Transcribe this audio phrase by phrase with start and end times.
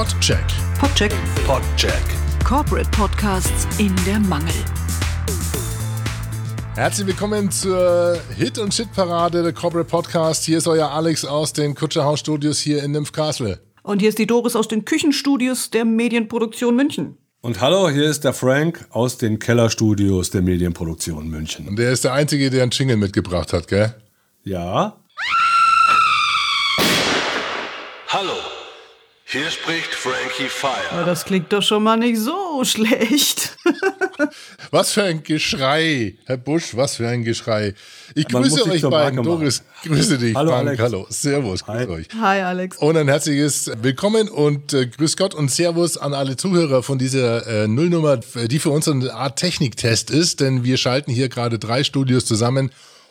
[0.00, 0.46] Podcheck.
[0.78, 1.12] Podcheck.
[1.46, 2.02] Podcheck.
[2.42, 4.48] Corporate Podcasts in der Mangel.
[6.74, 10.46] Herzlich willkommen zur Hit- und Shit-Parade der Corporate Podcast.
[10.46, 13.60] Hier ist euer Alex aus den Kutscherhaus Studios hier in Nymphcastle.
[13.82, 17.18] Und hier ist die Doris aus den Küchenstudios der Medienproduktion München.
[17.42, 21.68] Und hallo, hier ist der Frank aus den Kellerstudios der Medienproduktion München.
[21.68, 23.94] Und der ist der Einzige, der einen Jingle mitgebracht hat, gell?
[24.44, 24.96] Ja?
[28.08, 28.32] Hallo,
[29.32, 31.04] hier spricht Frankie Fire.
[31.06, 33.56] das klingt doch schon mal nicht so schlecht.
[34.72, 37.74] Was für ein Geschrei, Herr Busch, was für ein Geschrei.
[38.14, 38.90] Ich Man grüße euch beiden.
[38.90, 39.24] Marke machen.
[39.24, 40.34] Doris, grüße dich.
[40.34, 40.82] Hallo, Frank, Alex.
[40.82, 41.06] hallo.
[41.08, 41.86] Servus, grüß Hi.
[41.86, 42.06] euch.
[42.20, 42.76] Hi, Alex.
[42.78, 47.46] Und ein herzliches Willkommen und äh, Grüß Gott und Servus an alle Zuhörer von dieser
[47.46, 51.82] äh, Nullnummer, die für uns eine Art Techniktest ist, denn wir schalten hier gerade drei
[51.82, 52.70] Studios zusammen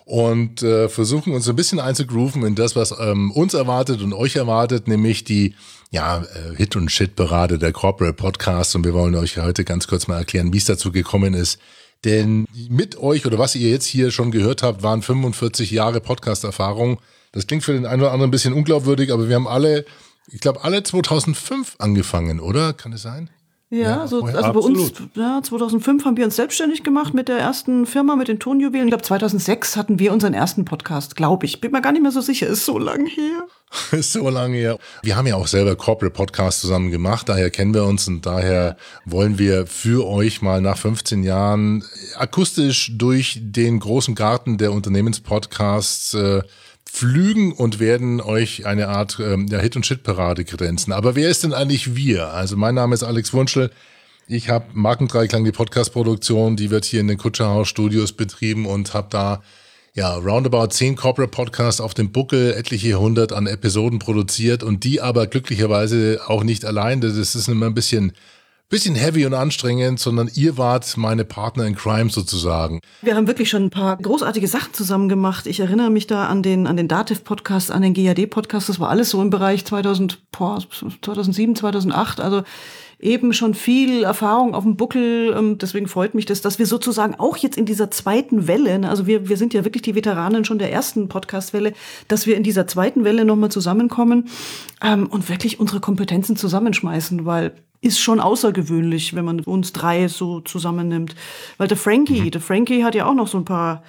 [0.10, 4.38] und äh, versuchen uns ein bisschen einzugrooven in das, was ähm, uns erwartet und euch
[4.38, 5.54] erwartet, nämlich die
[5.91, 10.07] ja, äh, Hit- und Shit-Parade der Corporate Podcast und wir wollen euch heute ganz kurz
[10.07, 11.60] mal erklären, wie es dazu gekommen ist.
[12.05, 16.99] Denn mit euch oder was ihr jetzt hier schon gehört habt, waren 45 Jahre Podcast-Erfahrung.
[17.32, 19.85] Das klingt für den einen oder anderen ein bisschen unglaubwürdig, aber wir haben alle,
[20.32, 22.74] ich glaube, alle 2005 angefangen, oder?
[22.74, 23.30] Kann es sein?
[23.71, 25.15] Ja, Ja, so, also bei uns, absolut.
[25.15, 28.87] ja, 2005 haben wir uns selbstständig gemacht mit der ersten Firma, mit den Tonjuwelen.
[28.87, 31.62] Ich glaube, 2006 hatten wir unseren ersten Podcast, glaube ich.
[31.62, 33.45] Bin mir gar nicht mehr so sicher, ist so lang her.
[33.91, 34.79] Ist so lange her.
[35.03, 38.77] Wir haben ja auch selber Corporate Podcasts zusammen gemacht, daher kennen wir uns und daher
[39.05, 41.84] wollen wir für euch mal nach 15 Jahren
[42.15, 46.41] akustisch durch den großen Garten der Unternehmenspodcasts äh,
[46.91, 50.93] flügen und werden euch eine Art ähm, ja, Hit- und Shit-Parade kredenzen.
[50.93, 52.34] Aber wer ist denn eigentlich wir?
[52.34, 53.71] Also mein Name ist Alex Wunschel.
[54.27, 59.07] Ich habe Markendreiklang, die Podcast-Produktion, die wird hier in den Kutscherhaus Studios betrieben und habe
[59.09, 59.41] da
[59.96, 65.02] ja, roundabout zehn Corporate Podcasts auf dem Buckel, etliche hundert an Episoden produziert und die
[65.02, 67.02] aber glücklicherweise auch nicht allein.
[67.02, 68.14] Das ist immer ein bisschen,
[68.69, 72.80] bisschen heavy und anstrengend, sondern ihr wart meine Partner in Crime sozusagen.
[73.02, 75.47] Wir haben wirklich schon ein paar großartige Sachen zusammen gemacht.
[75.47, 78.69] Ich erinnere mich da an den, an den Dativ-Podcast, an den GAD-Podcast.
[78.69, 80.59] Das war alles so im Bereich 2000, boah,
[81.02, 82.22] 2007, 2008.
[82.22, 82.44] Also
[83.00, 85.34] eben schon viel Erfahrung auf dem Buckel.
[85.36, 88.90] Ähm, Deswegen freut mich das, dass wir sozusagen auch jetzt in dieser zweiten Welle, ne,
[88.90, 91.74] also wir, wir sind ja wirklich die Veteranen schon der ersten Podcast-Welle,
[92.08, 94.30] dass wir in dieser zweiten Welle nochmal zusammenkommen
[94.84, 100.42] ähm, und wirklich unsere Kompetenzen zusammenschmeißen, weil ist schon außergewöhnlich, wenn man uns drei so
[100.42, 101.16] zusammennimmt.
[101.58, 103.84] Weil der Frankie, der Frankie hat ja auch noch so ein paar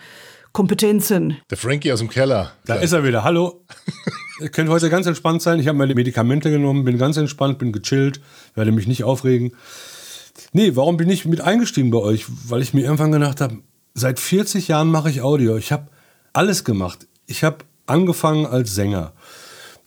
[0.53, 1.39] Kompetenzen.
[1.51, 2.53] Der Frankie aus dem Keller.
[2.67, 3.25] Da ist er wieder.
[3.25, 3.65] Hallo.
[4.41, 5.61] Ihr könnt heute ganz entspannt sein.
[5.61, 8.21] Ich habe meine Medikamente genommen, bin ganz entspannt, bin gechillt,
[8.55, 9.53] werde mich nicht aufregen.
[10.53, 12.25] Nee, warum bin ich mit eingestiegen bei euch?
[12.49, 13.59] Weil ich mir irgendwann gedacht habe,
[13.95, 15.57] seit 40 Jahren mache ich Audio.
[15.57, 15.89] Ich habe
[16.33, 17.07] alles gemacht.
[17.27, 19.13] Ich habe angefangen als Sänger,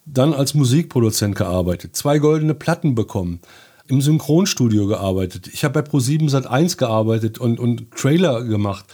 [0.05, 3.39] dann als Musikproduzent gearbeitet, zwei goldene Platten bekommen,
[3.87, 5.47] im Synchronstudio gearbeitet.
[5.51, 8.85] Ich habe bei Pro7 Sat1 gearbeitet und, und Trailer gemacht.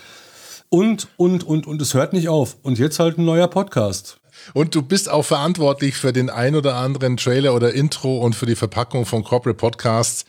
[0.69, 2.57] Und, und, und, und es hört nicht auf.
[2.61, 4.18] Und jetzt halt ein neuer Podcast.
[4.53, 8.45] Und du bist auch verantwortlich für den ein oder anderen Trailer oder Intro und für
[8.45, 10.25] die Verpackung von Corporate Podcasts.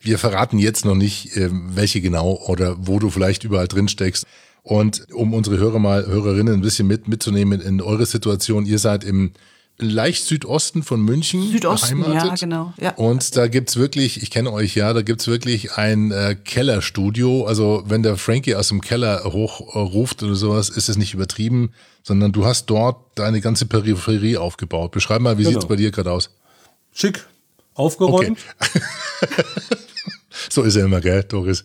[0.00, 4.26] Wir verraten jetzt noch nicht, ähm, welche genau oder wo du vielleicht überall drin steckst.
[4.62, 9.04] Und um unsere Hörer mal, Hörerinnen ein bisschen mit, mitzunehmen in eure Situation, ihr seid
[9.04, 9.32] im
[9.78, 12.28] leicht Südosten von München Südosten, beheimatet.
[12.30, 12.94] ja, genau, ja.
[12.94, 17.44] Und da gibt's wirklich, ich kenne euch ja, da gibt's wirklich ein äh, Kellerstudio.
[17.46, 21.72] Also wenn der Frankie aus dem Keller hochruft oder sowas, ist es nicht übertrieben,
[22.04, 24.92] sondern du hast dort deine ganze Peripherie aufgebaut.
[24.92, 25.54] Beschreib mal, wie Genau.
[25.54, 26.30] sieht's bei dir gerade aus?
[26.92, 27.26] Schick,
[27.74, 28.38] aufgeräumt.
[30.50, 31.64] So ist er immer, gell, Doris?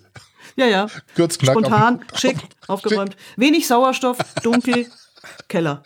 [0.55, 0.87] Ja, ja.
[1.15, 2.37] Kurz, knack, Spontan, auf- schick,
[2.67, 3.15] aufgeräumt.
[3.35, 4.87] Wenig Sauerstoff, dunkel,
[5.47, 5.83] Keller.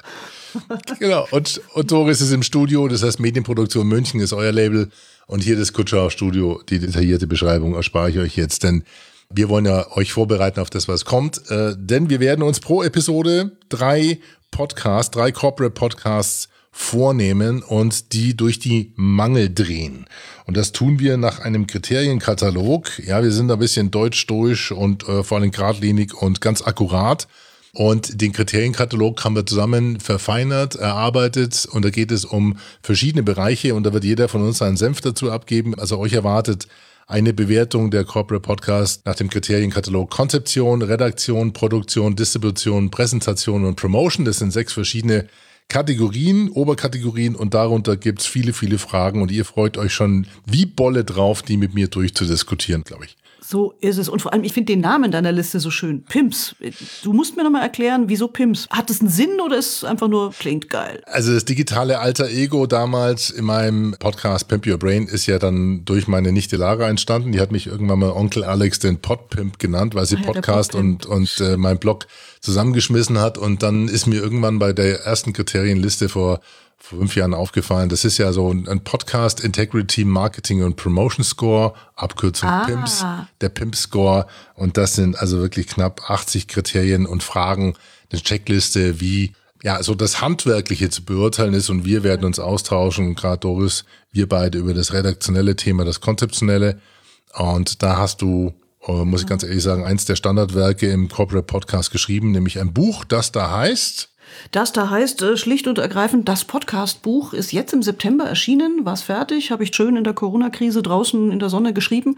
[1.00, 1.28] Genau.
[1.32, 4.90] Und, und Doris ist im Studio, das heißt Medienproduktion München ist euer Label.
[5.28, 8.84] Und hier das Kutschau Studio, die detaillierte Beschreibung erspare ich euch jetzt, denn
[9.30, 11.50] wir wollen ja euch vorbereiten auf das, was kommt.
[11.50, 14.20] Äh, denn wir werden uns pro Episode drei
[14.52, 20.08] Podcasts, drei Corporate Podcasts vornehmen und die durch die Mangel drehen.
[20.46, 23.00] Und das tun wir nach einem Kriterienkatalog.
[23.06, 27.28] Ja, wir sind ein bisschen deutsch-stoisch und äh, vor allem geradlinig und ganz akkurat.
[27.76, 33.74] Und den Kriterienkatalog haben wir zusammen verfeinert, erarbeitet und da geht es um verschiedene Bereiche
[33.74, 35.74] und da wird jeder von uns seinen Senf dazu abgeben.
[35.74, 36.68] Also euch erwartet
[37.08, 44.24] eine Bewertung der Corporate Podcast nach dem Kriterienkatalog Konzeption, Redaktion, Produktion, Distribution, Präsentation und Promotion.
[44.24, 45.28] Das sind sechs verschiedene
[45.68, 51.04] Kategorien, Oberkategorien und darunter gibt's viele, viele Fragen und ihr freut euch schon wie Bolle
[51.04, 53.18] drauf, die mit mir durchzudiskutieren, glaube ich.
[53.46, 54.08] So ist es.
[54.08, 56.04] Und vor allem, ich finde den Namen deiner Liste so schön.
[56.04, 56.56] Pimps.
[57.04, 58.68] Du musst mir noch mal erklären, wieso Pimps?
[58.70, 61.02] Hat es einen Sinn oder ist es einfach nur klingt geil?
[61.06, 65.84] Also das digitale alter Ego damals in meinem Podcast Pimp Your Brain ist ja dann
[65.84, 67.34] durch meine Nichte Lara entstanden.
[67.34, 70.74] Die hat mich irgendwann mal Onkel Alex den Podpimp genannt, weil sie Ah ja, Podcast
[70.74, 72.08] und, und äh, mein Blog
[72.40, 73.38] zusammengeschmissen hat.
[73.38, 76.40] Und dann ist mir irgendwann bei der ersten Kriterienliste vor
[76.84, 77.88] vor fünf Jahren aufgefallen.
[77.88, 82.66] Das ist ja so ein Podcast Integrity Marketing und Promotion Score, Abkürzung Ah.
[82.66, 83.06] PIMS,
[83.40, 84.28] der PIMP Score.
[84.56, 87.76] Und das sind also wirklich knapp 80 Kriterien und Fragen,
[88.12, 89.32] eine Checkliste, wie
[89.64, 94.28] ja, so das Handwerkliche zu beurteilen ist und wir werden uns austauschen, gerade Doris, wir
[94.28, 96.82] beide über das redaktionelle Thema, das konzeptionelle.
[97.34, 98.54] Und da hast du,
[98.86, 102.74] äh, muss ich ganz ehrlich sagen, eins der Standardwerke im Corporate Podcast geschrieben, nämlich ein
[102.74, 104.10] Buch, das da heißt,
[104.52, 108.94] Das da heißt äh, schlicht und ergreifend, das Podcast-Buch ist jetzt im September erschienen, war
[108.94, 112.18] es fertig, habe ich schön in der Corona-Krise draußen in der Sonne geschrieben.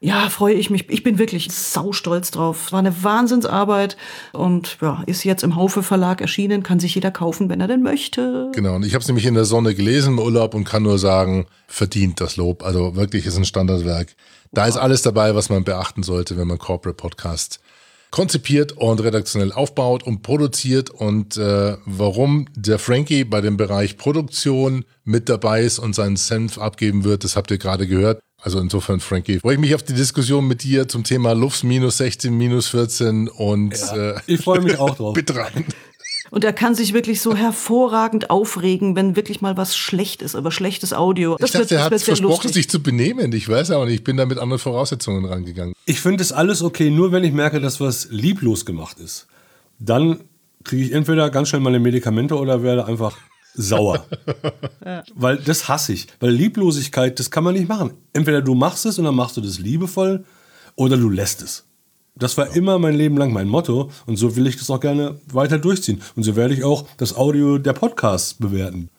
[0.00, 0.88] Ja, freue ich mich.
[0.90, 2.70] Ich bin wirklich saustolz drauf.
[2.70, 3.96] War eine Wahnsinnsarbeit
[4.32, 7.82] und ja, ist jetzt im Haufe Verlag erschienen, kann sich jeder kaufen, wenn er denn
[7.82, 8.50] möchte.
[8.54, 11.00] Genau, und ich habe es nämlich in der Sonne gelesen im Urlaub und kann nur
[11.00, 12.62] sagen, verdient das Lob.
[12.62, 14.14] Also wirklich ist ein Standardwerk.
[14.52, 17.58] Da ist alles dabei, was man beachten sollte, wenn man Corporate Podcast
[18.10, 24.84] konzipiert und redaktionell aufbaut und produziert und äh, warum der Frankie bei dem Bereich Produktion
[25.04, 28.20] mit dabei ist und seinen Senf abgeben wird, das habt ihr gerade gehört.
[28.40, 31.96] Also insofern, Frankie, freue ich mich auf die Diskussion mit dir zum Thema Lufts minus
[31.98, 35.12] 16, minus 14 und äh, Ich freue mich auch drauf.
[35.14, 35.64] bitte rein.
[36.30, 40.50] Und er kann sich wirklich so hervorragend aufregen, wenn wirklich mal was schlecht ist, aber
[40.50, 41.36] schlechtes Audio.
[41.42, 42.52] Ich dachte, er hat versprochen, lustig.
[42.52, 43.32] sich zu benehmen.
[43.32, 45.74] Ich weiß aber nicht, ich bin da mit anderen Voraussetzungen rangegangen.
[45.86, 49.26] Ich finde es alles okay, nur wenn ich merke, dass was lieblos gemacht ist.
[49.78, 50.20] Dann
[50.64, 53.16] kriege ich entweder ganz schnell meine Medikamente oder werde einfach
[53.54, 54.06] sauer.
[55.14, 56.06] Weil das hasse ich.
[56.20, 57.92] Weil Lieblosigkeit, das kann man nicht machen.
[58.12, 60.24] Entweder du machst es und dann machst du das liebevoll
[60.76, 61.67] oder du lässt es.
[62.18, 65.20] Das war immer mein Leben lang mein Motto und so will ich das auch gerne
[65.32, 66.00] weiter durchziehen.
[66.16, 68.90] Und so werde ich auch das Audio der Podcasts bewerten.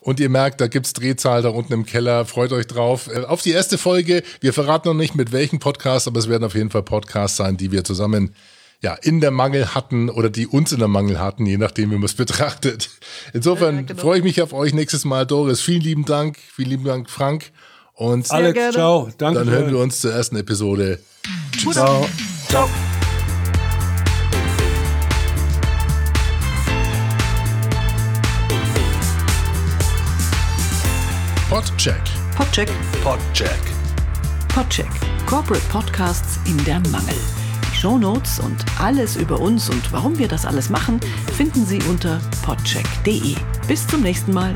[0.00, 2.24] Und ihr merkt, da gibt's Drehzahl da unten im Keller.
[2.24, 3.08] Freut euch drauf.
[3.08, 4.24] Äh, Auf die erste Folge.
[4.40, 7.56] Wir verraten noch nicht mit welchem Podcast, aber es werden auf jeden Fall Podcasts sein,
[7.56, 8.34] die wir zusammen
[8.80, 11.94] ja, in der Mangel hatten oder die uns in der Mangel hatten, je nachdem, wie
[11.94, 12.90] man es betrachtet.
[13.32, 14.00] Insofern Ja, genau.
[14.00, 15.60] freue ich mich auf euch nächstes Mal, Doris.
[15.60, 16.36] Vielen lieben Dank.
[16.52, 17.52] Vielen lieben Dank, Frank.
[17.94, 18.72] Und Alex, gerne.
[18.72, 19.08] ciao.
[19.18, 19.38] Danke.
[19.38, 20.98] dann hören wir uns zur ersten Episode.
[21.72, 22.08] Ciao.
[22.52, 22.68] Ciao.
[31.48, 31.96] Podcheck.
[32.36, 32.68] Podcheck.
[33.02, 33.48] Podcheck.
[34.48, 34.86] Podcheck.
[35.24, 37.14] Corporate Podcasts in der Mangel.
[37.70, 41.00] Die Shownotes und alles über uns und warum wir das alles machen,
[41.34, 43.34] finden Sie unter podcheck.de.
[43.66, 44.54] Bis zum nächsten Mal.